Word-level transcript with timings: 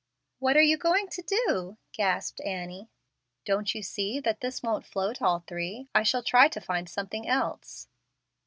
"What 0.39 0.57
are 0.57 0.63
you 0.63 0.79
going 0.79 1.09
to 1.09 1.21
do?" 1.21 1.77
gasped 1.91 2.41
Annie. 2.43 2.89
"Don't 3.45 3.75
you 3.75 3.83
see 3.83 4.19
that 4.21 4.39
this 4.39 4.63
won't 4.63 4.83
float 4.83 5.21
all 5.21 5.43
three? 5.45 5.89
I 5.93 6.01
shall 6.01 6.23
try 6.23 6.47
to 6.47 6.59
find 6.59 6.89
something 6.89 7.27
else." 7.27 7.87